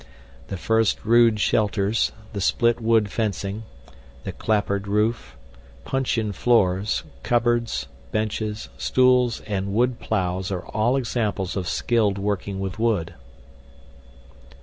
The 0.47 0.57
first 0.57 1.05
rude 1.05 1.39
shelters, 1.39 2.11
the 2.33 2.41
split 2.41 2.81
wood 2.81 3.11
fencing, 3.11 3.65
the 4.23 4.31
clapboard 4.31 4.87
roof, 4.87 5.37
puncheon 5.85 6.31
floors, 6.31 7.03
cupboards, 7.21 7.87
benches, 8.11 8.69
stools, 8.79 9.41
and 9.41 9.75
wood 9.75 9.99
plows 9.99 10.51
are 10.51 10.65
all 10.65 10.95
examples 10.95 11.55
of 11.55 11.67
skilled 11.67 12.17
working 12.17 12.59
with 12.59 12.79
wood. 12.79 13.13